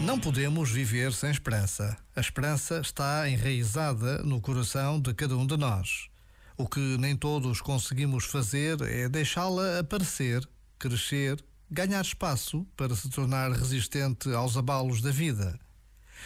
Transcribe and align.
Não 0.00 0.18
podemos 0.18 0.70
viver 0.70 1.12
sem 1.12 1.30
esperança. 1.30 1.96
A 2.14 2.20
esperança 2.20 2.80
está 2.80 3.28
enraizada 3.28 4.22
no 4.22 4.40
coração 4.40 5.00
de 5.00 5.12
cada 5.12 5.36
um 5.36 5.44
de 5.44 5.56
nós. 5.56 6.08
O 6.56 6.68
que 6.68 6.96
nem 6.98 7.16
todos 7.16 7.60
conseguimos 7.60 8.24
fazer 8.24 8.80
é 8.82 9.08
deixá-la 9.08 9.80
aparecer, 9.80 10.48
crescer, 10.78 11.44
ganhar 11.68 12.00
espaço 12.00 12.64
para 12.76 12.94
se 12.94 13.10
tornar 13.10 13.50
resistente 13.50 14.32
aos 14.32 14.56
abalos 14.56 15.02
da 15.02 15.10
vida. 15.10 15.58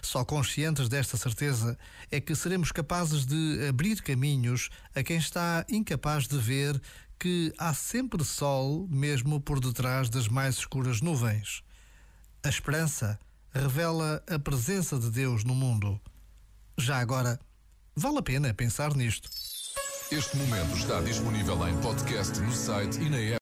Só 0.00 0.24
conscientes 0.24 0.88
desta 0.88 1.18
certeza 1.18 1.78
é 2.10 2.20
que 2.20 2.34
seremos 2.34 2.72
capazes 2.72 3.26
de 3.26 3.66
abrir 3.68 4.00
caminhos 4.02 4.70
a 4.94 5.02
quem 5.02 5.18
está 5.18 5.64
incapaz 5.68 6.26
de 6.26 6.38
ver 6.38 6.80
que 7.18 7.52
há 7.58 7.74
sempre 7.74 8.24
sol 8.24 8.88
mesmo 8.90 9.40
por 9.40 9.60
detrás 9.60 10.08
das 10.08 10.26
mais 10.26 10.56
escuras 10.56 11.00
nuvens. 11.02 11.62
A 12.42 12.48
esperança 12.48 13.18
revela 13.52 14.22
a 14.28 14.38
presença 14.38 14.98
de 14.98 15.10
Deus 15.10 15.44
no 15.44 15.54
mundo. 15.54 16.00
Já 16.76 16.98
agora, 16.98 17.38
vale 17.94 18.18
a 18.18 18.22
pena 18.22 18.54
pensar 18.54 18.94
nisto. 18.94 19.28
Este 20.10 20.36
momento 20.38 20.74
está 20.76 21.00
disponível 21.02 21.68
em 21.68 21.76
podcast 21.82 22.40
no 22.40 22.52
site 22.52 22.98
e 22.98 23.10
na 23.10 23.18
app. 23.18 23.36